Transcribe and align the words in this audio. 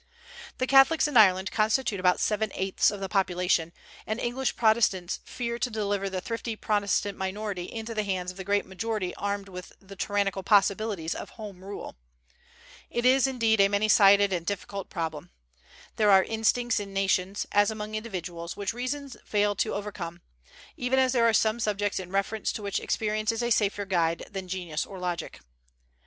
The 0.57 0.65
Catholics 0.65 1.07
in 1.07 1.15
Ireland 1.15 1.51
constitute 1.51 1.99
about 1.99 2.19
seven 2.19 2.49
eighths 2.55 2.89
of 2.89 3.01
the 3.01 3.07
population, 3.07 3.71
and 4.07 4.19
English 4.19 4.55
Protestants 4.55 5.19
fear 5.25 5.59
to 5.59 5.69
deliver 5.69 6.09
the 6.09 6.19
thrifty 6.21 6.55
Protestant 6.55 7.19
minority 7.19 7.65
into 7.71 7.93
the 7.93 8.01
hands 8.01 8.31
of 8.31 8.37
the 8.37 8.43
great 8.43 8.65
majority 8.65 9.13
armed 9.13 9.47
with 9.47 9.73
the 9.79 9.95
tyrannical 9.95 10.41
possibilities 10.41 11.13
of 11.13 11.29
Home 11.37 11.63
Rule. 11.63 11.97
It 12.89 13.05
is 13.05 13.27
indeed 13.27 13.61
a 13.61 13.67
many 13.67 13.87
sided 13.87 14.33
and 14.33 14.43
difficult 14.43 14.89
problem. 14.89 15.29
There 15.97 16.09
are 16.09 16.23
instincts 16.23 16.79
in 16.79 16.93
nations, 16.93 17.45
as 17.51 17.69
among 17.69 17.93
individuals, 17.93 18.57
which 18.57 18.73
reason 18.73 19.07
fails 19.23 19.57
to 19.57 19.75
overcome, 19.75 20.21
even 20.75 20.97
as 20.97 21.11
there 21.11 21.29
are 21.29 21.31
some 21.31 21.59
subjects 21.59 21.99
in 21.99 22.09
reference 22.11 22.51
to 22.53 22.63
which 22.63 22.79
experience 22.79 23.31
is 23.31 23.43
a 23.43 23.51
safer 23.51 23.85
guide 23.85 24.25
than 24.31 24.47
genius 24.47 24.83
or 24.83 24.97
logic. 24.97 25.41